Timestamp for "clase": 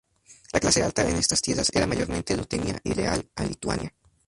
0.59-0.81